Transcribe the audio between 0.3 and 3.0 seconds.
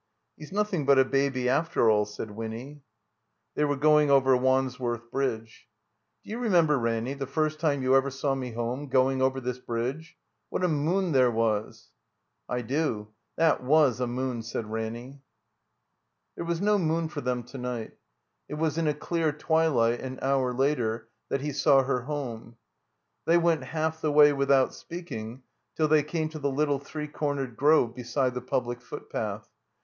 "He's nothing but a baby after all," said Winny.